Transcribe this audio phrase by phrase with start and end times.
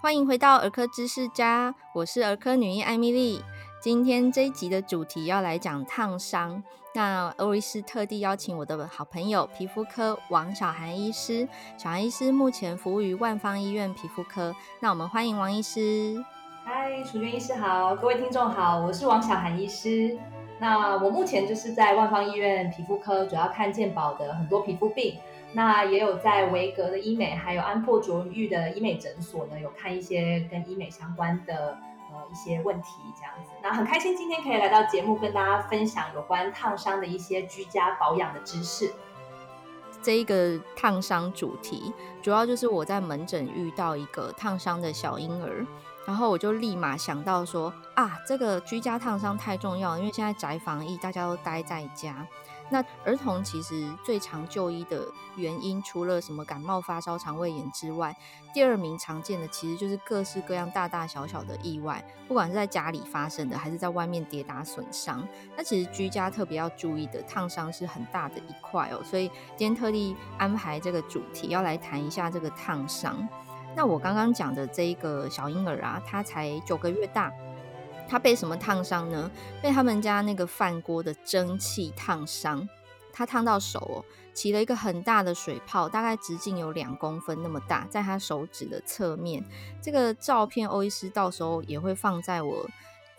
[0.00, 3.42] 欢迎回到儿科知识家，我是儿科女医艾米莉。
[3.82, 6.62] 今天这一集的主题要来讲烫伤，
[6.94, 11.48] 那欧医师特地邀请我的好朋友皮肤科王小涵医师。
[11.76, 16.24] 小涵医师目前服务于万方医院皮肤科，那我们欢迎王医师。
[16.64, 20.16] 嗨，楚娟医师好，各位听众好，我是王小涵医师。
[20.60, 25.18] 那我目前就是在万方医院皮肤科，主要看健保的很多皮肤病。
[25.52, 31.78] 那也有在维格的医美，还有安珀卓玉的医美诊所呢，有看一些跟医美相关的
[32.10, 33.50] 呃一些问题这样子。
[33.62, 38.92] 那很开心今天可以来到节目，跟大家分享有关烫伤的一些居家保养的知识。
[40.02, 41.92] 这一个烫伤主题，
[42.22, 45.66] 主要就是我在门诊遇到一个烫伤的小婴儿，
[46.06, 52.24] 然后我就立马想到说啊，这个居家烫伤太重要，因为现在宅防疫，大家都待在家。
[52.70, 58.14] 那儿童其实最常就医的原因，除了什么感冒、发烧、肠胃炎之外，
[58.52, 65.26] 第二名常见的其实就是各式各样大大小小的意外，不管是在家里发生的，还是在外面跌打损伤。
[65.56, 73.26] 那其实居家特别要注意的烫伤是很大的一块哦，所以今天特地安排这个主题要来谈一下这个烫伤。
[73.74, 77.32] 那我刚刚讲的这一个小婴儿啊，他才九个月大。
[78.08, 79.30] 他被什么烫伤呢？
[79.62, 82.66] 被他们家那个饭锅的蒸汽烫伤，
[83.12, 89.44] 他烫到手哦，起了一个很大的水泡，大概直径有两公分那么大，在他手指的侧面。
[89.82, 92.66] 这个照片欧医师到时候也会放在我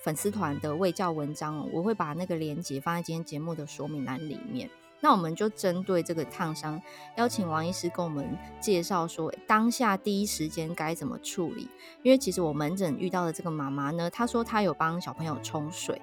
[0.02, 4.70] 粉丝团的卫教文章，我会把那个链接放在今天节目的说明栏里面。
[5.02, 6.82] 那我们就针对这个烫伤，
[7.16, 11.70] 邀请王医师跟我们介绍说，当下第一时间该怎么处理。
[12.04, 16.02] 因为其实我门诊遇到的这个妈妈呢，她说她有帮小朋友冲水，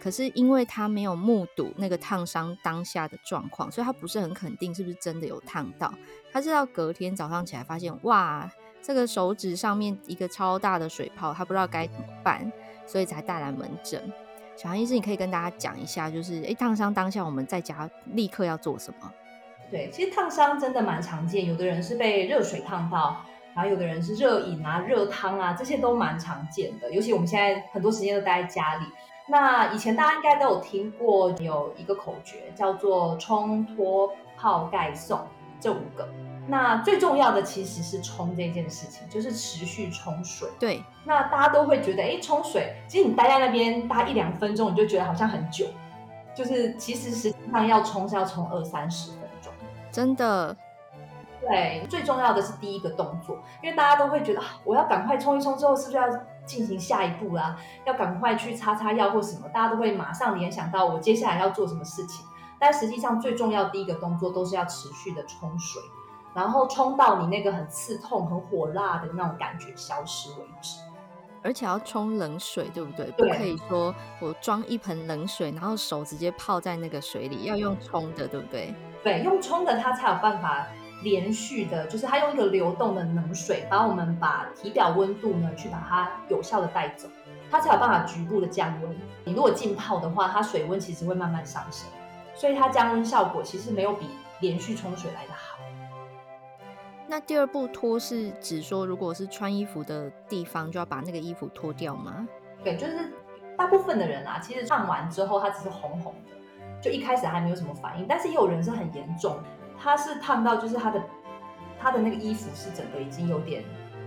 [0.00, 5.94] 可是因为她没有目睹那个烫伤当下的状况，所以她不是很肯定是不是真的有烫到。
[6.32, 8.50] 她是到隔天早上起来发现，哇，
[8.82, 12.52] 这个手指上面一个超大的水泡，她不知道该怎么办，
[12.86, 14.12] 所以才带来门诊。
[14.62, 19.12] 小涵医师，你可以跟大家讲一下，就是诶，烫伤当下我们在家立刻要做什么？
[19.72, 23.16] 对，其实烫伤真的蛮常见，有的人是被热水烫到，
[23.56, 26.88] 然后有的人是热饮啊、热汤啊，这些都蛮常见的。
[26.92, 28.84] 尤其我们现在很多时间都待在家里，
[29.26, 35.26] 那以前大家应该都有听过有一个口诀，叫做冲脱泡盖送
[35.58, 36.08] 这五个。
[36.46, 40.48] 那最重要的其实是冲这件事情，就是持续冲水。
[40.58, 45.66] 对，那大家都会觉得，哎，冲水，其实你待在那边待一两分钟，你就觉得好像很久，
[46.34, 49.52] 就是其实实际上要冲是要冲二三十分钟，
[49.90, 50.56] 真的。
[51.48, 56.08] 对，最重要的是第一个动作，因为大家都会觉得，啊，我要赶快冲一冲之后，是不是要
[56.44, 57.56] 进行下一步啦？
[57.84, 62.24] 要赶快去擦擦药或什么，大家都会马上联想到我接下来要做什么事情。
[62.60, 65.82] 但实际上最重要第一个动作都是要持续的冲水。
[66.34, 70.80] 然后冲到你那个很刺痛、很火辣的那种感觉消失为止，
[71.42, 73.10] 而且要冲冷水，对不对？
[73.16, 73.28] 对。
[73.28, 78.74] 不可以说我装一盆冷水，然后手直接泡在那个水里，要用冲的，对不对？
[79.02, 80.66] 对，用冲的它才有办法
[81.02, 87.08] 连续的，就是它用一个流动的冷水，把我们把体表温度呢去把它有效的带走，
[87.50, 88.96] 它才有办法局部的降温。
[89.24, 91.88] 你如果浸泡的话，它水温其实会慢慢上升，
[92.34, 94.08] 所以它降温效果其实没有比
[94.40, 95.51] 连续冲水来的好。
[97.12, 102.26] 那第二步脱是指说，如果是穿衣服的地方，就要把那个衣服脱掉吗？
[102.64, 103.12] 对，就是
[103.54, 108.06] 大部分的人啊，其实烫完之后，它只是红红的，就一开始还没有什么反应。
[108.08, 109.38] 但是也有人是很严重，
[109.78, 111.02] 他是烫到就是他的
[111.78, 113.62] 他的那个衣服是整个已经有点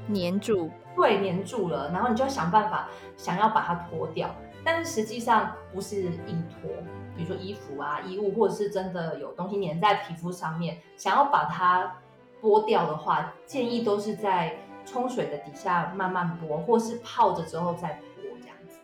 [0.08, 1.92] 黏住，对，黏住了。
[1.92, 4.34] 然后你就要想办法想要把它脱掉，
[4.64, 6.72] 但是实际上不是硬脱，
[7.16, 11.98] 比如说衣服啊、衣物，或者是真的有东西粘在皮肤上面，想要把它。
[12.45, 18.78] 剥掉的话，建议都是在冲水的底下慢慢剥，或是泡着之后再剥这样子。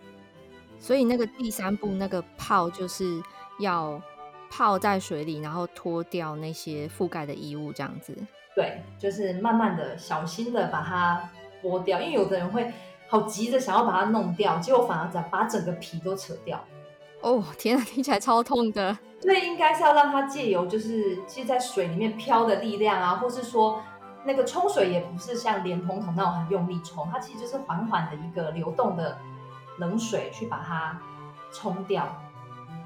[0.79, 3.21] 所以那个第三步，那个泡就是
[3.59, 4.01] 要
[4.49, 8.17] 泡在水里，然后脱掉那些覆盖的衣物，这样子。
[8.55, 11.29] 对，就是慢慢的、小心的把它
[11.61, 12.73] 剥掉，因为有的人会
[13.07, 16.59] 好急着想要把它弄掉，结果反而把把整个皮都扯掉。
[17.21, 18.97] 哦，天啊，听起来超痛的。
[19.21, 23.81] 所以应该是要让它借由就是其实在水里面飘的力量啊，或是说
[24.23, 29.17] 那个冲水也不是像莲蓬头那种很用力冲，它其实就是缓缓的一个流动的
[29.77, 30.99] 冷水去把它
[31.51, 32.07] 冲掉。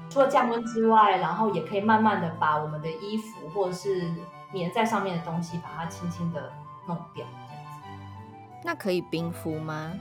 [0.08, 4.02] 除了降温之外，然后也可以慢慢的把我们的衣服或者是
[4.54, 6.52] 粘在上面的东西把它轻轻的
[6.86, 7.82] 弄掉，这样子。
[8.62, 9.92] 那可以冰敷吗？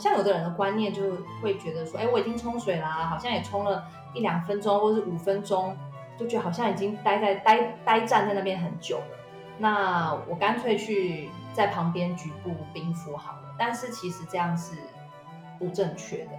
[0.00, 1.02] 像有的人的观念就
[1.42, 5.76] 会觉得说，哎，我已经冲水啦，好像也冲了一两分钟或是五分钟，
[6.18, 9.16] 就觉得好像已经待在待待站在那边很久了。
[9.58, 13.54] 那我干脆去在旁边局部冰敷好了。
[13.58, 14.74] 但是其实这样是
[15.58, 16.30] 不正确的，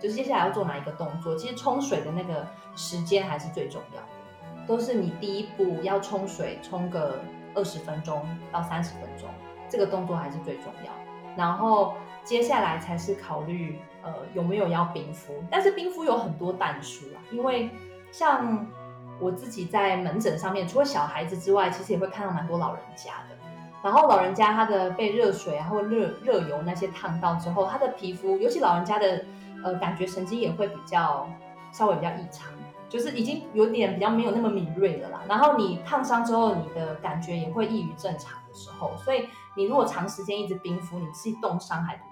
[0.00, 2.44] 就是接下来要做哪一个动作，其实冲水的那个
[2.74, 7.20] 时间还是最重要的，都是你第一步要冲水，冲个
[7.54, 9.28] 二十分钟到三十分钟，
[9.68, 10.90] 这个动作还是最重要。
[11.36, 11.94] 然后
[12.24, 17.68] 接下来才是考虑呃有没有要冰敷，但是冰敷有很多但书啊，因为
[18.10, 18.66] 像
[19.20, 23.36] 我自己在门诊上面，除了小孩子之外，其实也会看到蛮多老人家的。
[23.82, 29.22] 然后老人家他的被热水啊或热热油那些烫到之后，他的皮肤，尤其老人家的
[29.62, 31.28] 呃感觉神经也会比较
[31.72, 32.50] 稍微比较异常，
[32.88, 35.20] 就是已经有点比较没有那么敏锐了啦。
[35.28, 39.28] 然后你烫伤之后，你的感觉也会异于正常的时候，所以。
[39.56, 42.02] 你如果长时间一直冰敷，你自己冻伤还不，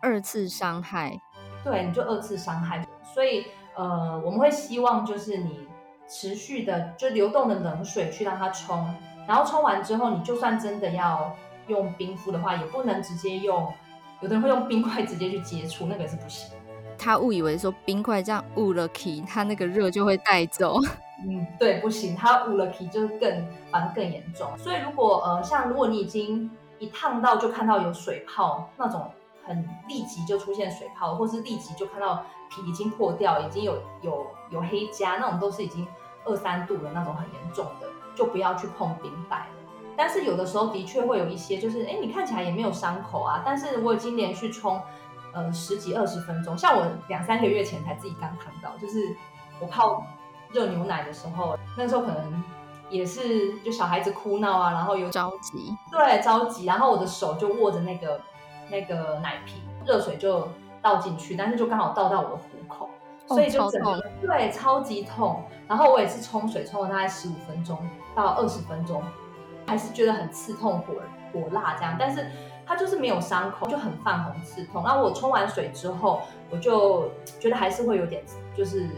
[0.00, 1.20] 二次伤害，
[1.62, 2.86] 对，你就二次伤害。
[3.14, 5.66] 所以，呃，我们会希望就是你
[6.08, 8.94] 持续的就流动的冷水去让它冲，
[9.26, 11.36] 然后冲完之后，你就算真的要
[11.66, 13.72] 用冰敷的话，也不能直接用，
[14.20, 16.50] 有的人会用冰块直接去接触，那个是不行。
[16.98, 20.78] 他误以为说冰块这样捂了皮，他那个热就会带走。
[21.26, 24.48] 嗯，对，不行，它捂了皮就更反而更严重。
[24.56, 29.10] 所以如果呃，像如果你已经一烫到就看到有水泡那种，
[29.44, 35.86] 很立即就出现水泡，或是立即就看到皮已经破掉，已经有有有黑痂，那种都是已经
[36.24, 39.46] 二三度的那种很严重的，就不要去碰冰袋。
[39.96, 44.80] 但是有的时候的确会有一些，就是哎，你看起来也没有伤口啊，但是我已经连续冲
[45.32, 49.16] 呃十几二十分钟，像我两三个月前才自己刚烫到，就是
[49.60, 50.02] 我泡。
[50.52, 52.42] 热牛奶的时候，那时候可能
[52.88, 58.20] 也是就小孩子哭闹啊，然后有着急，对，着急，然后我的手就握着那个
[58.70, 60.48] 那个奶瓶，热水就
[60.80, 62.88] 倒进去，但是就刚好倒到我的虎口，
[63.26, 65.42] 所以就整个、哦、对超级痛。
[65.68, 67.78] 然后我也是冲水冲了大概十五分钟
[68.14, 69.02] 到二十分钟，
[69.66, 70.94] 还是觉得很刺痛火
[71.32, 72.30] 火辣这样，但是
[72.66, 74.82] 它就是没有伤口，就很泛红刺痛。
[74.84, 78.24] 然后我冲完水之后，我就觉得还是会有点
[78.56, 78.88] 就是。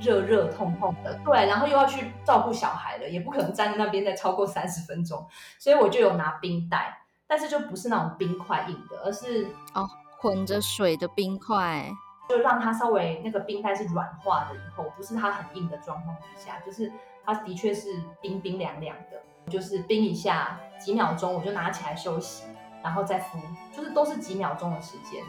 [0.00, 5.26] 热热痛痛的，对，然后又要去照顾小孩了，也不可能站在那边再超过三十分钟，
[5.58, 9.88] 所以我就有拿冰袋，但是就不是那种冰块硬的，而是哦
[10.18, 11.88] 混着水的冰块，
[12.28, 16.90] 就让它稍微那个冰袋是软化的以后，不是它很硬的状况底下，就是
[17.24, 22.44] 它的确是冰冰凉凉的，就是冰一下几秒钟，我就拿起来休息，
[22.82, 23.38] 然后再敷，
[23.70, 25.22] 就是都是几秒钟的时间，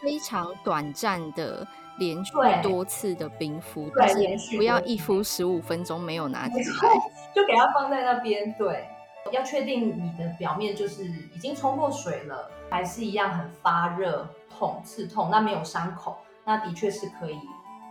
[0.00, 1.66] 非常短暂的。
[1.96, 6.92] 连续多次的冰敷，对，连续不要一敷十五分钟没有拿起来，
[7.32, 8.52] 就给它放在那边。
[8.58, 8.88] 对，
[9.32, 17.38] 要确定你的表面就是已经冲过水了，还是一样很发热、痛、刺痛，那没有伤口，那的确是可以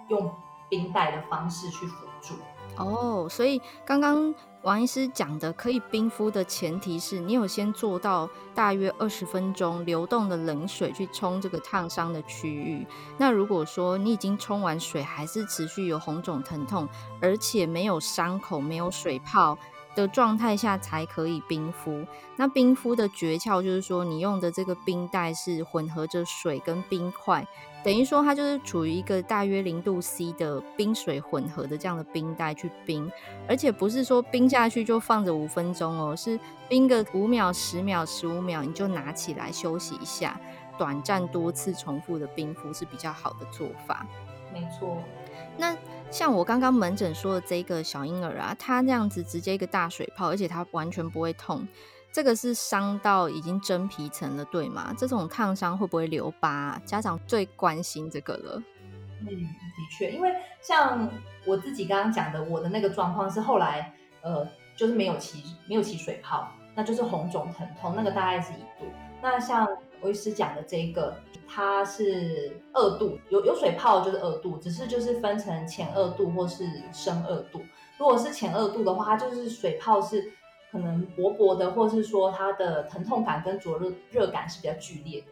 [0.10, 0.32] 用
[0.70, 2.36] 冰袋的方式去辅助。
[2.78, 4.34] 哦，所以刚刚。
[4.64, 12.88] 王医师讲的可以冰敷的前提是你有先做到大约二十分钟流动的冷水去冲这个烫伤的区域。
[13.18, 16.88] 那如果说你已经冲完水还是持续有红肿疼痛，
[17.22, 19.58] 而且没有伤口、没有水泡
[19.96, 22.06] 的状态下才可以冰敷。
[22.36, 27.46] 那冰敷的诀窍就是说，你用的这个冰袋是混合着水跟冰块。
[27.84, 33.12] 等于说，它就是处于一个大约零度 C 的冰水混合的这样的冰袋去冰，
[33.48, 36.40] 而且不是说冰下去就放着五分钟哦，是
[36.70, 40.40] 冰个五秒、十秒、十五秒，你就拿起来休息一下。
[40.76, 44.08] 短暂多次重复的冰敷是比较好的做法。
[44.52, 44.98] 没错。
[45.58, 45.76] 那
[46.14, 51.68] 像我刚刚门诊说的这个小婴儿啊，他这样子直接一个大水泡，而且他完全不会痛。
[52.12, 54.94] 这个是伤到已经真皮层了，对吗？
[54.96, 56.80] 这种烫伤会不会留疤？
[56.86, 58.62] 家长最关心这个了。
[59.22, 61.10] 嗯，的确，因为像
[61.48, 63.92] 我自己刚刚讲的，我的那个状况是后来
[64.22, 68.86] 呃，就是没有起没有起水泡，那就是红肿疼痛，那个大概是一度。
[69.20, 69.68] 那像
[70.04, 71.16] 欧医师讲的这个，
[71.48, 77.62] 它是二度，有有水泡就是二度，只是就是分成浅二度或是深二度。
[77.98, 80.32] 如果是浅二度的话，它就是水泡是。
[80.72, 85.28] 可能薄薄的，或是说它的疼痛感跟灼热热感是比较剧烈的，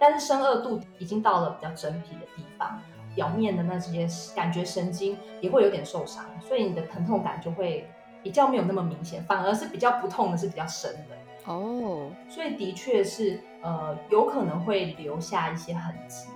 [0.00, 2.82] 但是深二度已经到了比较真皮的地方，
[3.14, 7.88] 表面的那些感觉神经也会有点受伤，所以你的疼痛感就会
[8.20, 11.16] 比较没有那么明显，反而是比较不痛的是比较深的
[11.46, 16.28] 哦，所以的确是呃有可能会留下一些痕迹，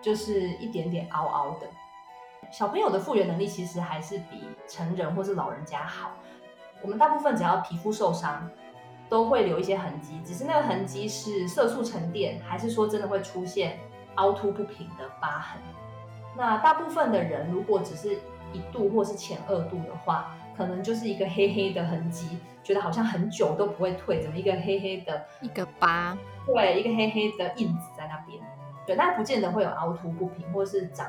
[0.00, 1.66] 就是一点点凹凹的。
[2.50, 6.12] 小朋友的复原能力其实还是比成人或是老人家好。
[6.82, 8.48] 我们大部分只要皮肤受伤，
[9.08, 13.78] 都会留一些痕迹，只是那个痕迹是色素沉淀，还是说真的会出现
[14.16, 15.60] 凹凸不平的疤痕。
[16.36, 18.18] 那大部分的人如果只是
[18.52, 26.16] 一度或是浅二度的话，可能就是一个黑黑的痕迹，觉得好像很久都不会退，怎么一个黑黑的一个疤？
[26.46, 28.40] 对，一个黑黑的印子在那边。
[28.86, 31.06] 对，但不见得会有凹凸不平，或者是长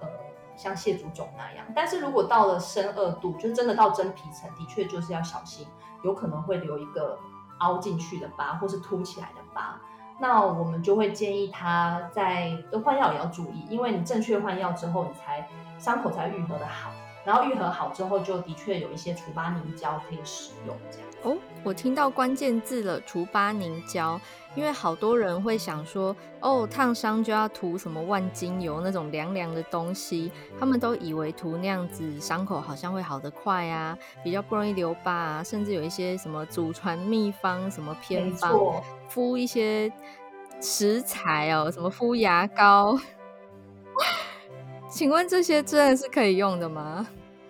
[0.00, 0.08] 呃
[0.56, 1.66] 像蟹足肿那样。
[1.74, 5.66] 但是如果到了深二度，就真的到真皮层，的确就是要小心，
[6.02, 7.18] 有可能会留一个
[7.58, 9.80] 凹进去的疤，或是凸起来的疤。
[10.18, 15.46] 那我们就会建议他在换药也要注意，因为你正确换药之后，你才
[15.78, 16.90] 伤口才愈合的好。
[17.26, 21.06] 然后愈合好之后，就的确有一些除疤凝胶可以使用，这样。
[21.24, 24.18] 哦，我听到关键字了，除疤凝胶。
[24.54, 39.92] 因为好多人会想说，哦，烫伤就要涂什么万金油那种凉凉的东西，他们都以为涂那样子伤口好像会好得快啊，比较不容易留疤啊，甚至有一些什么祖传秘方、什么偏方，敷一些
[40.58, 42.98] 食材哦，什么敷牙膏。
[44.88, 47.06] 请问这些真的是可以用的吗？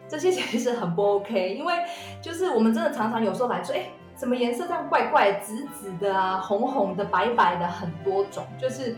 [0.09, 1.75] 这些其实很不 OK，因为
[2.21, 8.97] 就是我们真的常常有时候来说，哎，什么颜色这样怪怪，紫紫的啊，红红的，白白的，很多种，就是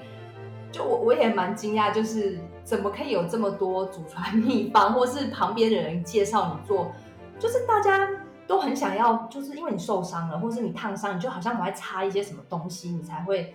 [0.71, 6.93] 就我我也蛮惊讶，就是怎么可以有这么多祖传秘方，或是旁边的人介绍你做，
[7.39, 8.09] 就是大家
[8.47, 13.55] 都很想要，就是因为你受伤了，或是你烫伤，你就好像还要擦一些什么东西，你才会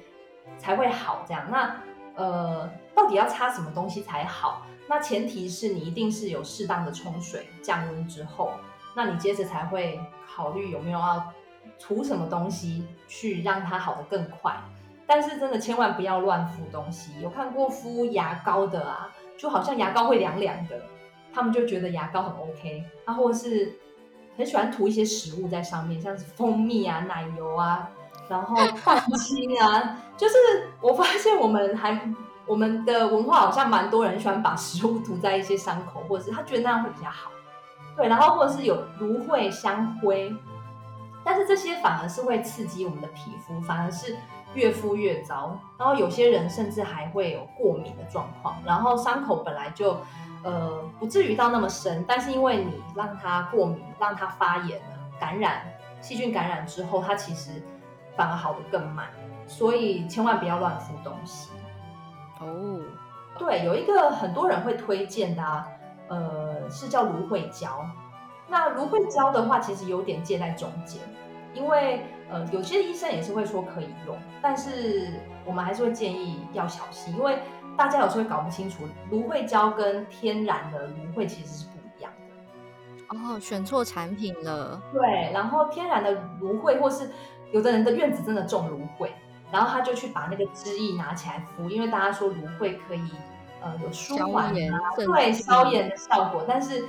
[0.58, 1.48] 才会好这样。
[1.52, 1.76] 那
[2.15, 4.65] 呃，到底要擦什么东西才好？
[4.88, 8.51] 那前提是你一定是有适当的冲水降温之后，
[8.96, 11.34] 那你接着才会考虑有没有要
[11.79, 14.53] 涂什么东西去让它好得更快。
[15.05, 17.20] 但是真的千万不要乱敷东西。
[17.22, 20.82] 有看过敷牙膏的啊，就好像牙膏会凉凉的，
[21.34, 22.84] 他们就觉得牙膏很 OK。
[23.05, 23.74] 啊，或者是
[24.38, 27.89] 很喜欢涂一些食物在上面，像是蜂蜜啊、奶油啊，
[28.34, 30.36] 然后放心啊，就是
[30.82, 32.00] 我发现我们还。
[32.46, 37.32] 我们的文化好像蛮多人喜欢把食物涂在一些伤口，或者是他觉得那样会比较好，
[37.96, 40.36] 对，然后或者是有芦荟、香灰，
[41.24, 44.18] 但是这些反而是会刺激我们的皮肤，反而是
[44.56, 45.58] 越敷越糟。
[45.78, 49.98] 然后有些人甚至还会有过敏的状况，然后伤口本来就
[50.44, 55.62] 呃不至于到那么深，但是因为你让它过敏，让它发炎了，感染
[56.02, 57.52] 细菌感染之后，它其实
[58.15, 59.08] 反而好的更慢，
[59.48, 61.50] 所以千万不要乱敷东西。
[62.39, 62.79] 哦，
[63.38, 65.67] 对，有一个很多人会推荐的啊，
[66.08, 67.86] 呃，是叫芦荟胶。
[68.48, 71.01] 那芦荟胶的话，其实有点介在中间，
[71.53, 75.08] 因为呃，有些医生也是会说可以用，但是
[75.46, 77.39] 我们还是会建议要小心，因为
[77.77, 83.17] 大家有时候会搞不清楚芦荟胶跟天然的芦荟其实是不一样的。
[83.17, 84.82] 哦，选错产品了。
[84.91, 87.12] 对，然后天然的芦荟，或是
[87.54, 89.10] 有的人的院子真的种芦荟。
[89.52, 93.12] 然后他就去把那个汁液拿起来敷，因为大家说芦荟可以
[93.62, 96.86] 呃有舒缓啊，对，消炎的效果，但是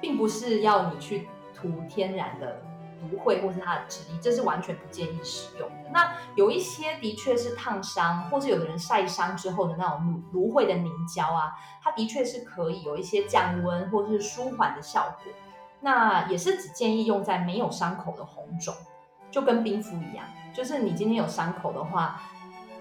[0.00, 2.62] 并不是要你去涂天然的
[3.10, 5.90] 芦荟或是它的汁液，这是完全不建议使用的。
[5.92, 11.50] 那有一些的确是烫伤，或是有的人晒伤之后的那种芦芦荟的凝胶啊，
[11.82, 15.32] 它的确是可以有一些降温或是舒缓的效果。
[15.80, 18.72] 那也是只建议用在没有伤口的红肿，
[19.30, 20.24] 就跟冰敷一样。
[20.54, 22.20] 就是你今天有伤口的话，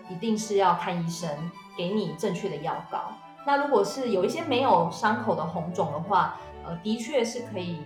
[0.09, 1.29] 一定是要看医生
[1.77, 3.11] 给你正确的药膏。
[3.45, 7.81] 那如果是有一些没有伤口的红肿的话，呃，的确是可以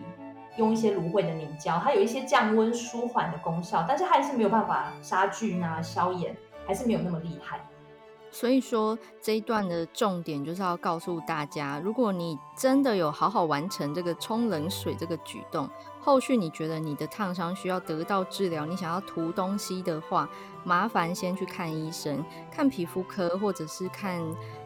[0.57, 7.59] 用一些芦荟的凝胶，它有一些降温舒缓的功效，但是它还是没有办法杀菌啊、消炎，还是没有那么厉害。
[8.31, 15.69] 所以说这一段的重点就是要告诉大家，如果你真的有好好完成这个冲冷水这个举动，
[16.01, 20.27] 后续你觉得你的烫伤需要得到治疗，你想要涂东西的话，
[20.63, 24.21] 麻烦先去看医生，看皮肤科或者是看。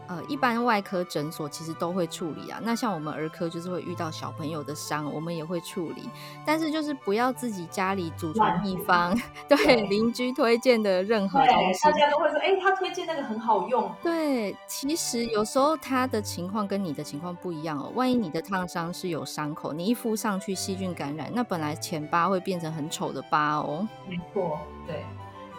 [0.08, 2.60] 呃，一般外科诊所其实都会处理啊。
[2.62, 6.10] 那像我们儿科就是会遇到小朋友的伤，我们也会处理。
[6.46, 13.92] 但是就是不要自己家里祖传秘方，对邻居推荐的任何东西，大家都会说，哎、欸，他推荐那个很好用。
[14.04, 17.92] 对，其实有时候他的情况跟你的情况不一样哦。
[17.96, 23.88] 万一你的烫伤是有伤口，你一敷上去细菌感染，那本来浅疤会变成很丑的疤哦。
[24.08, 25.04] 没错，对。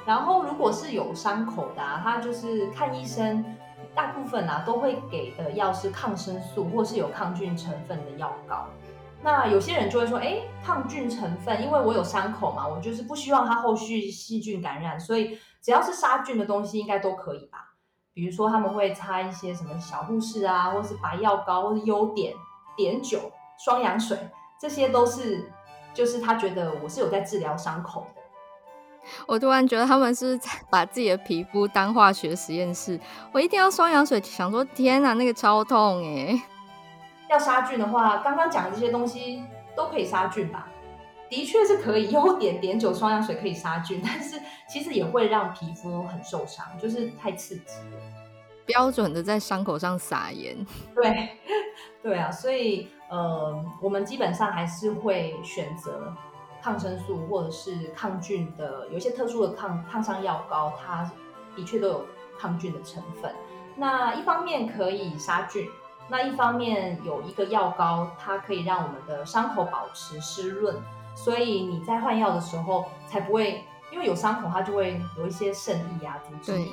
[0.05, 3.45] 然后如果是有伤口的、啊，他就是看医生。
[3.97, 8.67] 大部分啊都会给的药是抗生素或是有抗菌成分的药膏。
[9.23, 17.73] 那有些人就会说，哎，抗菌成分，因为我有伤口嘛，我就是不希望它后续细菌感染，所以只要是杀菌的东西应该都可以吧？
[18.13, 22.35] 比如说他们会擦一些什么小护士啊，或是白药膏，或是优点、
[22.77, 23.33] 碘酒、
[23.65, 24.19] 双氧水，
[24.61, 25.51] 这些都是
[25.95, 28.23] 就是他觉得我是有在治疗伤口的。
[29.27, 32.99] 我突然觉得他们是在 把自己的皮肤当化学实验室。
[33.33, 36.43] 我一定要双氧水，想说天哪，那个超痛哎！
[37.29, 39.43] 要杀菌的话，刚刚讲的这些东西
[39.77, 40.69] 都可以杀菌吧？
[41.29, 47.99] 的确是可以，优点碘酒双氧水可以杀菌，但是其实也会让皮肤很受伤，就是太刺激了。
[48.65, 50.57] 标准的在伤口上撒盐。
[50.95, 51.31] 对，
[52.03, 56.13] 对啊，所以呃，我们基本上还是会选择
[56.67, 61.09] 抗生素或者是抗菌的，有一些特殊的抗烫伤药膏，它
[61.55, 62.05] 的确都有
[62.37, 63.33] 抗菌的成分。
[63.77, 65.71] 那一方面可以杀菌，
[66.09, 70.77] 那一方面有一个药膏，它可以让我们的伤口保持湿润。
[71.15, 76.67] 所以你在换药的时候才不会，因为有伤口它就会有一些渗液啊、组织液，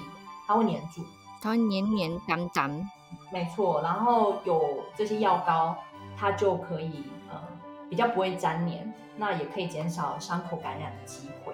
[0.48, 1.02] 它会粘住，
[1.40, 2.90] 它会黏黏粘粘。
[3.32, 5.76] 没错，然后有这些药膏，
[6.18, 7.23] 它就可以呃
[7.94, 11.54] 比较不会粘黏，那也可以减少伤口感染的机会。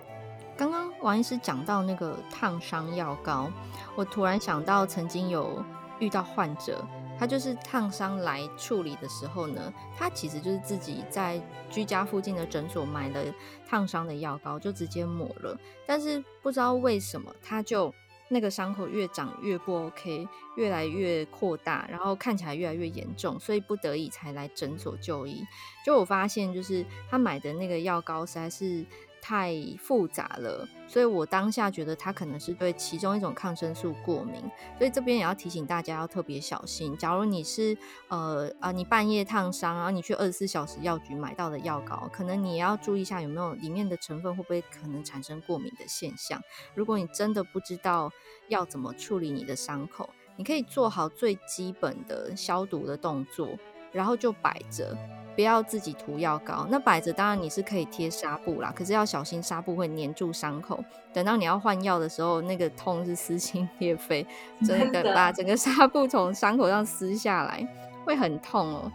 [0.56, 3.52] 刚刚王医师讲到那个烫伤药膏，
[3.94, 5.62] 我突然想到曾经有
[6.00, 6.82] 遇到患者。
[7.20, 13.22] 他就是烫伤来处理的时候呢，他其实就是自己在居家附近的诊所买了
[13.68, 15.60] 烫伤的药膏，就直接抹了。
[15.86, 17.94] 但是不知道为什么，他就
[18.30, 25.44] 那个伤口越长越不 OK，越来越扩大，然后看起来越来越严重，所以不得已才来诊所就医。
[25.86, 28.86] 就我发现，就是他买的那个药膏实在是。
[29.22, 34.36] 太复杂了，所以我当下觉得他可能是对其中一种抗生素过敏，
[34.78, 36.98] 所以这边也要提醒大家要特别小心。
[36.98, 46.42] 假如你是呃啊，你半夜烫伤，然后你去二十四小时药局买到的药膏，可能你也要注意一下有没有里面的成分会不会可能产生过敏的现象。
[46.74, 48.12] 如果你真的不知道
[48.48, 53.50] 要怎么处理你的伤口，你可以做好最基本的消毒的动作，
[53.92, 54.96] 然后就摆着。
[55.36, 60.84] 不要自己涂药膏，那摆着当然你是可以贴纱布啦，可是要小心纱布会粘住伤口。
[61.14, 64.28] 等到你要换药的时候，那个痛是撕心裂肺，
[64.68, 67.66] 真的把整个纱布从伤口上撕下来，
[68.04, 68.92] 会很痛哦。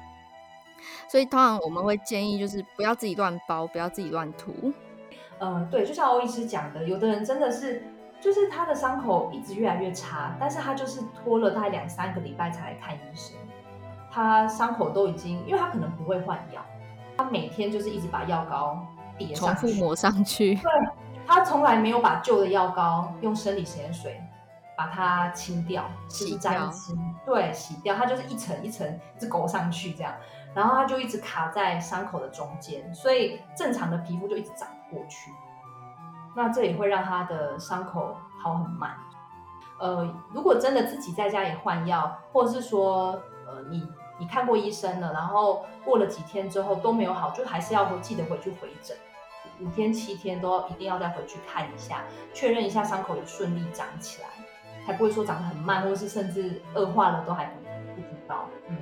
[1.08, 4.70] 所以通常我们会建议就是不要自己乱包，不要自己乱涂。
[5.38, 7.86] 嗯，对，就像欧医师讲的，有的人真的是
[8.20, 13.35] 就是他的伤口一直越来越差，但是他就是拖了大概两三个礼拜才来看医生。
[14.14, 16.64] 他伤口都已经，因为他可能不会换药，
[17.16, 18.79] 他每天就是一直把药膏
[19.18, 20.55] 叠上去，重复抹上去。
[20.55, 20.70] 对，
[21.27, 24.22] 他从来没有把旧的药膏用生理食盐水
[24.77, 26.70] 把它清掉，洗掉，
[27.27, 27.96] 对，洗掉。
[27.96, 30.12] 他就是一层一层一直勾上去这样，
[30.55, 35.33] 然后他就一直卡在伤口的中间，所以正常的皮肤就一直长不过去。
[36.37, 38.92] 那这也会让他的伤口好很慢。
[39.81, 43.83] 呃，如果真的自己在家里换药，或者是说，呃，你。
[44.18, 48.96] 你看过医生了，然后过了几天之后都没有好，就还是要记得回去回诊，
[49.61, 54.29] 五天七天都一定要再回去看一下，确认一下伤口有顺利长起来，
[54.87, 57.61] 才不会说长得很慢，或是甚至恶化了都还不
[57.96, 58.48] 不知道。
[58.68, 58.77] 嗯，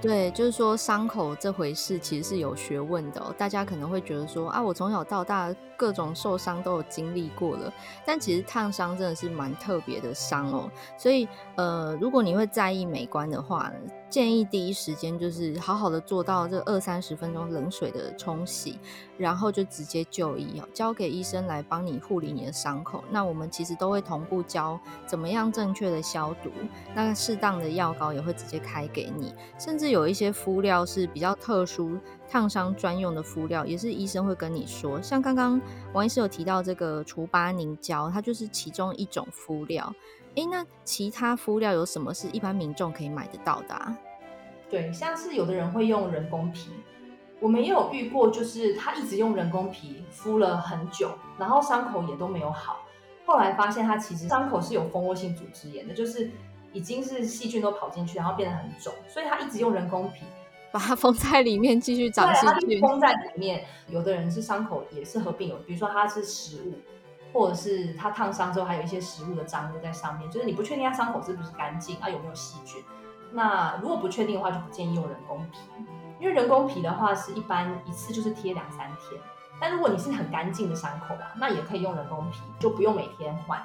[0.00, 7.72] 对，就是说伤口这回事其实是有学问的，大家可能会觉得说啊，我从小到大各种受伤都有经历过了，
[8.06, 13.74] 但其实烫伤真的是蛮特别的伤哦，所以呃，如果你会在意美观的话呢，
[14.10, 18.76] 建议第一时间就是好好的做到这二三十分钟冷水的冲洗，
[19.16, 23.04] 然后就直接就医哦，交给医生来帮你护理你的伤口。
[23.10, 26.50] 那我们其实都会同步教怎么样正确的消毒，
[26.92, 31.96] 那适当的药膏也会直接开给你，甚至有一些敷料是比较特殊
[32.28, 35.00] 烫伤专用的敷料，也是医生会跟你说。
[35.00, 35.60] 像刚刚
[35.92, 39.94] 王医师有提到这个除疤凝胶，它就是其中一种敷料。
[40.40, 43.94] 诶，那其他敷料有什么是一般民众可以买得到的啊？
[44.70, 46.70] 对，像是有的人会用人工皮，
[47.40, 52.80] 我们也有遇过，就是他一直用人工皮敷了很久，然后伤口也都没有好，
[53.26, 56.30] 后来发现他其实伤口是有蜂窝性组织炎的，就是
[56.72, 60.24] 已经是细菌都跑进去，然后变得很肿，所以他一直用人工皮
[60.72, 63.66] 把它封在里面继续长细菌，封在里面。
[63.90, 66.78] 有的人是伤口也是合并有，比如说它是食物。
[67.32, 72.82] 或者是他烫伤之后还有一些食物的脏物在上面，就是你不确定他伤口是不是干净啊，有没有细菌。
[73.32, 75.58] 那如果不确定的话，就不建议用人工皮，
[76.18, 79.20] 因为人工皮的话是一般一次就是贴两三天。
[79.60, 83.60] 但如果你是很干净的伤口啦，那也可以用人工皮，就不用每天换。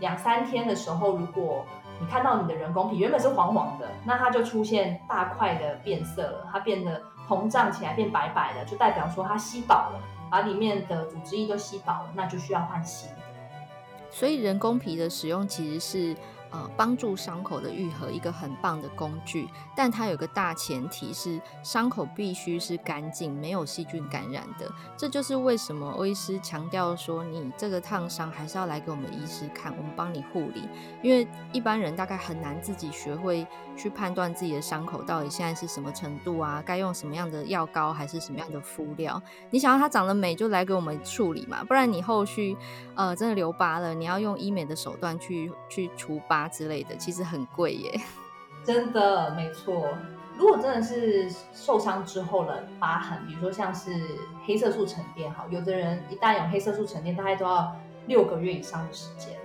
[0.00, 1.64] 两三天的时候，如果
[2.00, 10.00] 你看到你的人工皮原本是黄黄的，那它就出现大块的变色了，它变得膨胀起来变白白的，就代表说它吸饱了。
[10.34, 13.16] 把里面的组织液都吸饱了，那就需要换新的。
[14.10, 16.16] 所以人工皮的使用其实是
[16.54, 24.70] 呃，帮助伤口的愈合一个很棒的工具，但它有个大前提是伤口必须是干净、没有细菌感染的。
[24.96, 30.68] 这就是为什么欧医师强调说，你这个烫伤还是要来给我们医师看，我们帮你护理。
[31.02, 33.44] 因为一般人大概很难自己学会
[33.76, 39.20] 去判断自己的伤口到底现在是什么程度啊，该用什么样的药膏还是什么样的敷料。
[39.50, 42.56] 你想要它长得美，就来给我们处理嘛，不然你后续
[42.94, 46.43] 呃真的留疤了，你要用医美的手段去去除疤。
[46.48, 48.00] 之类的，其实很贵耶，
[48.64, 49.88] 真的没错。
[50.36, 53.92] 如果真的是受伤之后的疤痕，比如说像是
[54.44, 57.76] 黑色素沉淀，哈，有的人一旦有黑色素沉淀，大概都要
[58.06, 59.38] 六个月以上的时间。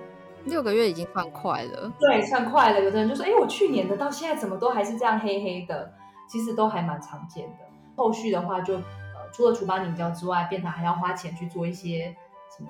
[0.45, 2.81] 六个月已经算快了，对，算快了。
[2.81, 5.93] 有的人就说，哎，我去年的到现在怎么都还是这样黑黑的，
[6.27, 7.65] 其实都还蛮常见的。
[7.95, 12.15] 后续的话就，就呃，除了除疤凝胶之外，变成还要花钱去做一些。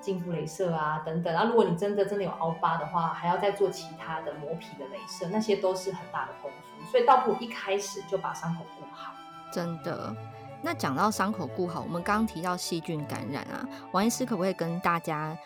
[0.00, 1.32] 净肤镭射啊，等等。
[1.32, 6.90] 然后如果你真的真的有凹疤的话，还要再做其他的磨皮的镭射，那些都是很大的功夫。
[6.90, 9.12] 所以倒不如一开始就把伤口顾好。
[9.52, 10.14] 真的。
[10.62, 15.36] 那讲到伤口顾好，我们刚刚提到细菌感染啊，王医师可不可以跟大家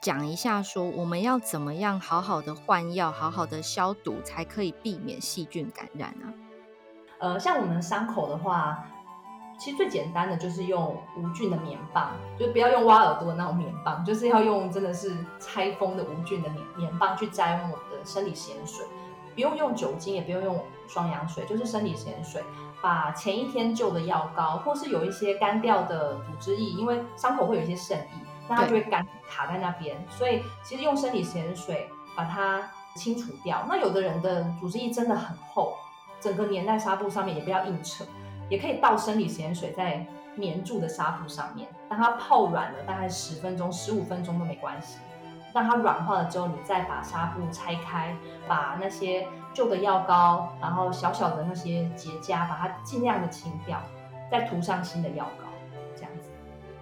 [0.00, 6.26] 讲一下，说我们要怎么样好好的换药，好好的消毒，才可以避免细菌感染啊？
[7.18, 8.86] 呃，像我们伤口的话。
[9.60, 18.86] 其实最简单的就是用无菌的棉棒，就不要用挖耳朵的那种棉棒，就是要用真的是拆封的无菌的棉棉棒去沾我们的生理盐水，
[19.34, 22.42] 不用用酒精，也不用用双氧水，就是生理盐水，
[22.80, 28.08] 把前一天旧的药膏，或是有一些干掉的组织液，因为伤口会有一些渗液，
[28.48, 33.66] 那它就会干卡在那边，所以其实用生理盐水把它清除掉。
[33.68, 35.74] 那有的人的组织液真的很厚，
[36.18, 38.06] 整个粘在纱布上面，也不要硬扯。
[38.50, 40.04] 也可以倒生理盐水在
[40.36, 44.98] 粘住的纱布上面，当它泡软了，大概十分钟、十五分钟都没关系。
[45.52, 48.14] 让它软化了之后，你再把纱布拆开，
[48.46, 53.80] 把那些旧的药膏，然后小小的那些结痂，把它尽量的清掉，
[54.30, 55.48] 再涂上新的药膏。
[55.96, 56.28] 这样子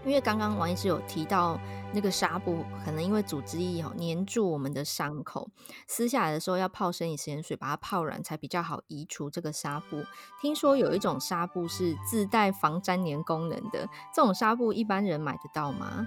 [0.05, 1.59] 因为刚刚王医师有提到，
[1.93, 5.49] 那个纱布可能因为组织液哦粘住我们的伤口，
[5.87, 10.05] 撕下来的时候要泡生理盐水把它泡软，才比较好移除这个纱布。
[10.41, 16.07] 听说有一种纱布是自带防粘连功能的，这种纱布一般人买得到吗？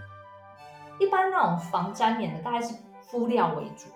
[0.99, 3.87] 一般那种防粘连的大概是敷料为主。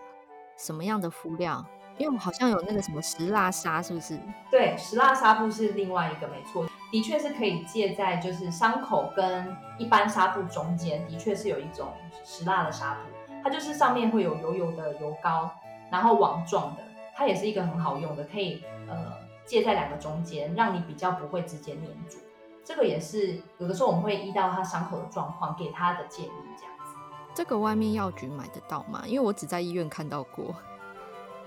[0.58, 1.63] 什么样的敷料？
[1.98, 4.19] 因为我们好像有那个什么石蜡纱，是不是？
[4.50, 6.65] 对，石蜡纱布是另外一个，没错。
[6.95, 11.89] 的确是可以借在就是伤口跟一般纱布中间，的确是有一种
[12.23, 12.99] 石蜡的纱布，
[13.43, 15.51] 它就是上面会有油油的油膏，
[15.91, 19.12] 然后网状的，它也是一个很好用的，可以呃
[19.43, 22.17] 借在两个中间，让你比较不会直接粘住。
[22.63, 26.95] 这个也是有的时候我们会依到他伤口的状况给他的建议这样子。
[27.34, 29.03] 这个外面药局买得到吗？
[29.05, 30.55] 因为我只在医院看到过，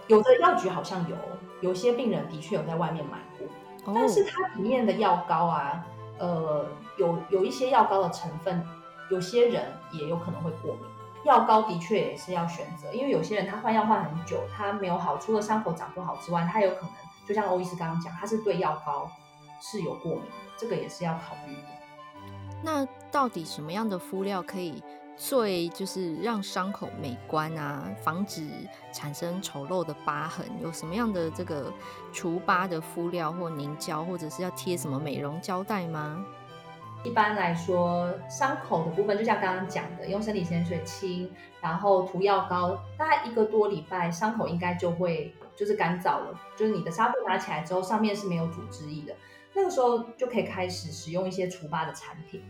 [0.09, 1.17] 有的药局好像有，
[1.63, 3.49] 有些病人的确有在外面买过。
[3.87, 5.87] 但是它里面的药膏啊，
[6.19, 8.65] 呃，有有一些药膏的成分，
[9.11, 10.83] 有些人也有可能会过敏。
[11.25, 16.91] 药膏的确也是要选择，因为有些人他换药换很久，他没有好，除了伤口长不好之外，他有可能
[17.27, 19.11] 就像欧医师刚刚讲，他是对药膏
[19.61, 20.23] 是有过敏，
[20.57, 21.63] 这个也是要考虑的。
[22.63, 24.83] 那到底什么样的敷料可以？
[25.19, 28.47] 最就是让伤口美观啊，防止
[28.93, 30.47] 产生丑陋的疤痕。
[30.63, 31.73] 有什么样的这个
[32.13, 36.25] 除疤的敷料或凝胶，或者是要贴什么美容胶带吗？
[37.03, 41.29] 一般来说，伤口的部分就像刚刚讲的，用生理盐水清，
[41.61, 46.41] 然后涂药膏，大概一个多礼拜，伤口应该就会就是干燥了。
[46.57, 49.15] 就是你的纱布拿起来之后，上面是没有组织液的，
[49.53, 52.43] 那个时候就可以开始使用一些除疤的产品。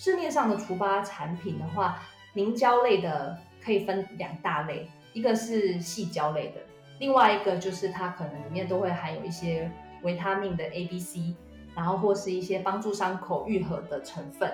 [0.00, 2.00] 市面上的除疤产品的话，
[2.32, 6.60] 凝胶类的可以分两大类，一个是细胶类的，
[7.00, 9.68] 另外一个就是它可能里面都会含有一些
[10.04, 11.34] 维他命的 A、B、C，
[11.74, 14.48] 然后或是一些帮助伤口愈合的成分，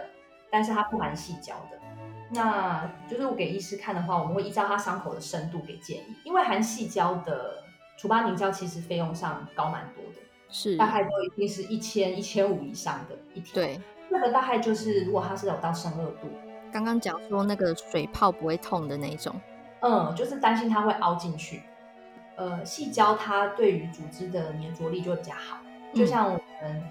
[0.51, 1.79] 但是它不含细胶的。
[2.31, 7.63] 那就是我给医师看的话，我们会依照他伤口的深度给建议，因为含细胶的
[7.99, 13.55] 除疤凝胶其实费用上高蛮多的，是大概都一定是一千、一千五以上的一条。
[13.57, 13.79] 对。
[14.15, 16.29] 这个大概就是，如果它是有到深二度，
[16.71, 19.35] 刚刚讲说那个水泡不会痛的那一种，
[19.81, 21.65] 嗯，就是担心它会凹进去。
[22.37, 25.57] 呃，细胶它对于组织的粘着力就会比较好，
[25.93, 26.83] 就像我们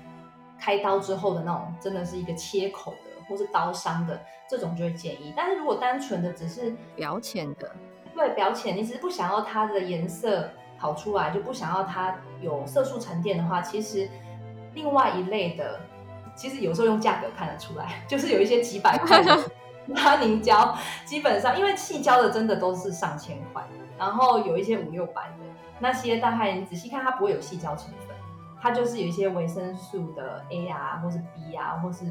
[0.60, 5.34] 开刀之后的那种，真的是一个切口的或是刀伤的这种就会建议。
[5.34, 7.72] 但是如果单纯的只是表浅的，
[8.14, 14.10] 对，表浅，你只是不想要它的颜色跑出来，就不想要它有色素沉淀的话，其实
[14.74, 15.80] 另外一类的。
[16.36, 19.52] 其实有时候用价格看得出来， 就是有一些几百块的
[19.88, 23.64] 拉凝胶基本上，因为矽胶的真的都是上千块，
[23.98, 25.46] 然后有一些五六百的
[25.80, 28.16] 那些，大概你仔细看，它不会有矽胶成分，
[28.62, 32.06] 它就是有一些维生素的 A 啊，或是 B 啊，或是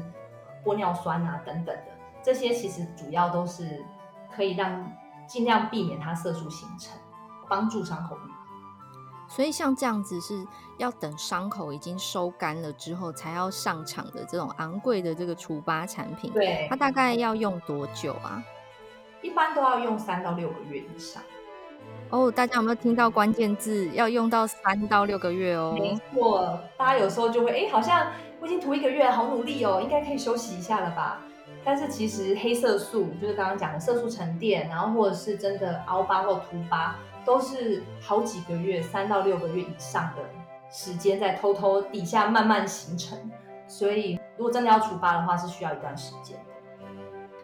[0.63, 1.87] 玻尿酸啊等等的，
[2.21, 3.83] 这些其实主要都是
[4.33, 4.91] 可以让
[5.27, 6.97] 尽量避免它色素形成，
[7.49, 8.33] 帮助伤口愈合。
[9.27, 10.45] 所以像这样子是
[10.77, 18.43] 要等伤口已经收干了之后才要上场的这种昂贵的这个除疤产品，对，它大概要用多久啊？
[19.21, 21.21] 一般都要用三到六个月以上。
[22.09, 23.87] 哦，大家有没有听到关键字？
[23.89, 25.75] 要用到三到六个月哦。
[25.77, 31.21] 没错，大家有时候就会哎，好像我已经涂一个月，好努力哦，应该可以休息一下了吧？
[31.63, 36.95] 但是其实黑色素就是刚刚讲的色素沉淀，然后或者是真的凹疤或凸疤。
[37.25, 40.21] 都是好几个月，三到六个月以上的
[40.73, 43.31] 时间在偷偷底下慢慢形成，
[43.67, 46.35] 所以如果真的要出发的话，是需要一段时间。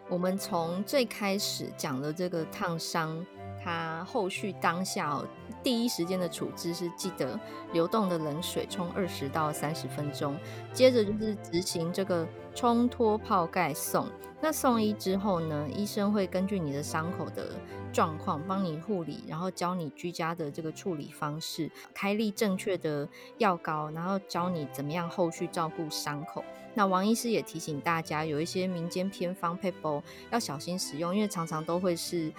[0.08, 3.24] 我们从最开始讲的这个烫伤，
[3.62, 5.22] 他后续当下，
[5.62, 7.38] 第一时间的处置是记得
[7.72, 10.36] 流动的冷水冲二十到三十分钟，
[10.72, 14.06] 接着就是执行这个冲脱泡盖送。
[14.42, 17.48] 那送医之后呢，医生会根据你的伤口的
[17.92, 26.42] 状况帮你护理，然后教你居家的这个处理方式，开立正确的药膏，然后教你怎么样后续照顾伤口。
[26.72, 32.32] 那王医师也提醒大家，有一些民间偏方配方要小心使用，因为常常都会是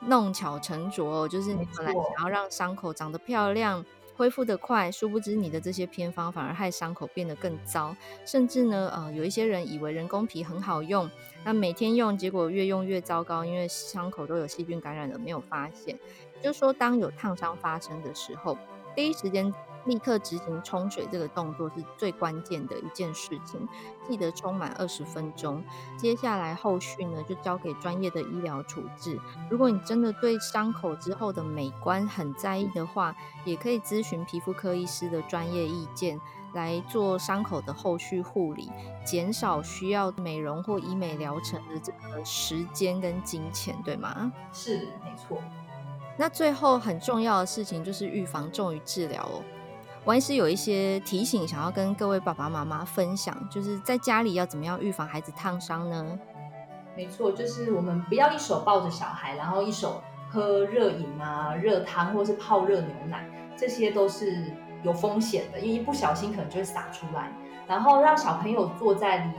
[0.00, 3.84] 弄巧成拙，哦就是你本来想要让伤口长得漂亮。
[4.16, 7.94] 恢复得快，殊不知你的这些偏方反而害伤口变得更糟。
[8.26, 11.08] 甚至呢，呃，有一些人以为人工皮很好用，
[11.44, 15.96] 那每天用，结果越用越糟糕，因为伤口都有细菌感染了，没有发现。
[16.42, 18.58] 就说，当有烫伤发生的时候，
[18.96, 19.54] 第一时间。
[19.88, 23.66] 立刻执行冲水这个动作是最关键的一件事情，
[24.06, 25.64] 记得冲满二十分钟。
[25.96, 29.18] 接下来后续呢，就交给专业的医疗处置。
[29.50, 36.20] 如果你真的对伤口之后的美观很在意的话，也可以咨询皮肤科医师的专业意见，
[36.52, 38.70] 来做伤口的后续护理，
[39.06, 44.30] 减少需要美容或医美疗程的这个时间跟金钱，对吗？
[44.52, 45.38] 是，没错。
[46.18, 49.42] 那最后很重要的事情就是预防重于治疗哦。
[50.08, 56.18] 王医师有一些提醒，想要跟各位爸爸妈妈分享，就是在家里要怎么样预防孩子烫伤呢？
[56.96, 64.50] 没错，就是我们不要一手抱着小孩，然后一手喝热饮啊、热汤或是泡热牛奶，这些都是
[64.82, 67.30] 有风险的，因为一不小心可能就会洒出来。
[67.66, 69.32] 然后让小朋友坐在离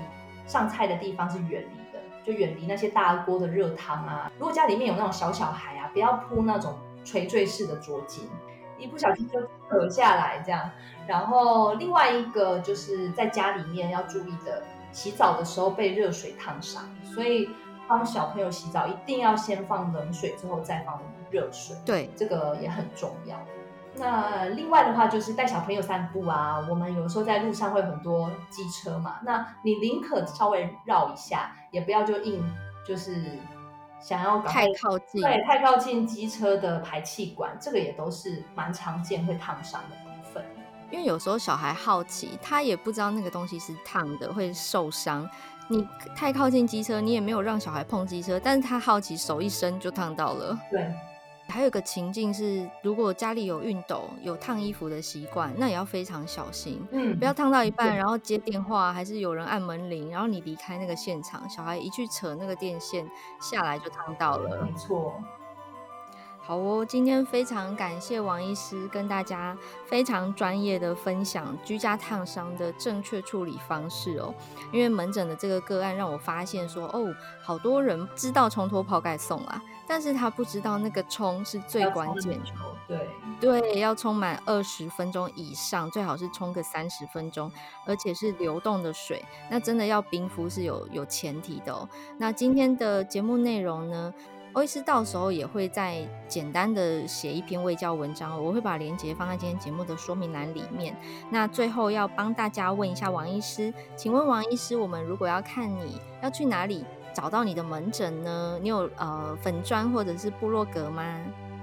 [0.45, 4.31] 上菜的地方是远离的，就远离那些大锅的热汤啊。
[4.37, 8.19] 如果家里面有那种小小孩啊，不要铺那种垂坠式的桌巾。
[8.79, 10.69] 一不小心就扯下来这样，
[11.05, 17.49] 然后另外一个就是在家里面要注意的，洗澡的时候被热水烫伤，所以
[17.87, 21.75] 帮小朋友洗澡一定要先放冷水，之后再放热水。
[21.85, 23.37] 对，这个也很重要。
[23.95, 32.43] 那另外的话就是带小朋友散步啊，我们有时候在路上会很多机车嘛，那你宁可稍微绕一下，也不要就硬
[32.87, 33.39] 就是。
[34.01, 40.43] 想要太靠近，对，太靠近机车的排气管，这个也都是蛮常见会烫伤的部分。
[40.89, 45.29] 因为有时候小孩好奇，他也不知道那个东西是烫的，会受伤。
[45.67, 50.57] 你太靠近机车，你也没有让小孩碰机车，但是他好奇，手一伸就烫到了。
[50.71, 50.91] 对。
[51.49, 63.05] 还有一个情境是，如果家里有熨斗、有烫衣服的习惯，那也要非常小心，嗯，不要烫到一半，然后接电话，还是有人按门铃，然后你离开那个现场，小孩一去扯那个电线
[63.41, 64.63] 下来就烫到了。
[64.63, 65.13] 没错。
[66.49, 74.33] 好哦，今天非常感谢王医师跟大家非常专业的分享居家烫伤的正确处理方式哦。
[74.71, 82.49] 因为门诊的这个个案让我发现说，哦，好多人知道冲脱泡盖送啊，但是他不知道那个冲是最关键的。
[82.87, 87.51] 对对，要冲满二十分钟以上，最好是冲个三十分钟，
[87.85, 89.23] 而且是流动的水。
[89.51, 91.87] 那真的要冰敷是有有前提的哦。
[92.17, 94.11] 那今天的节目内容呢？
[94.59, 100.93] 欧医师到时候也会再简单的写一篇卫教文章，我会把链接放在今天节目的说明栏里面。
[101.29, 108.59] 那最后要帮大家问一下王医师，请问王医师，我们如果要看你要去哪里找到你的门诊呢？
[108.61, 111.17] 你有呃粉砖或者是部落格吗？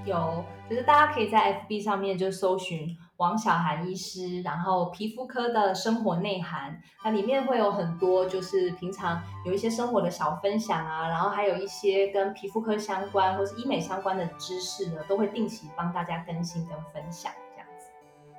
[0.07, 2.97] 有，就是大家可以在 FB 上面就搜寻。
[3.19, 17.87] 王小涵医师，然后皮肤科的生活内涵，那里面会有很多，就是平常有一些生活的小分享啊，然后还有一些跟皮肤科相关或是医美相关的知识呢，都会定期帮大家更新跟分享，这样子。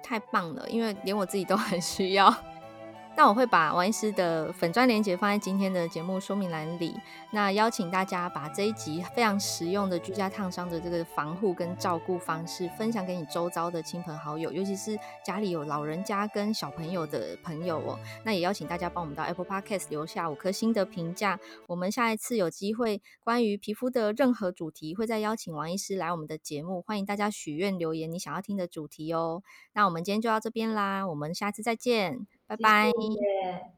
[0.04, 2.32] 太棒了，因为连我自己都很需要。
[3.18, 6.96] 那我会把王医师的粉专链接放在今天的节目说明栏里。
[7.32, 17.98] 那邀请大家把这一集非常实用的居家烫伤的这个防护跟照顾方式分享给你周遭的亲朋好友，尤其是家里有老人家跟小朋友的朋友哦。
[18.24, 21.40] 那也邀请大家帮我们到 Apple Podcast 留下五颗星的评价。
[21.66, 29.42] 我们下一次有机会关于皮肤的任何主题，会再邀请王医师来我们的节目，欢迎大家许愿留言你想要听的主题哦。
[29.74, 32.92] 那我们今天就到这边啦，我们下次再见，拜拜。
[32.92, 33.77] 谢谢。